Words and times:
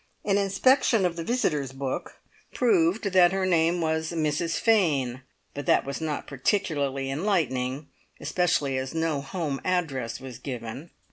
An 0.25 0.39
inspection 0.39 1.05
of 1.05 1.15
the 1.15 1.23
visitors' 1.23 1.73
book 1.73 2.15
proved 2.55 3.03
that 3.11 3.31
her 3.31 3.45
name 3.45 3.81
was 3.81 4.11
"Mrs 4.11 4.57
Fane," 4.59 5.21
but 5.53 5.67
that 5.67 5.85
was 5.85 6.01
not 6.01 6.25
particularly 6.25 7.11
enlightening, 7.11 7.87
especially 8.19 8.79
as 8.79 8.95
no 8.95 9.21
home 9.21 9.61
address 9.63 10.19
was 10.19 10.39
given. 10.39 10.89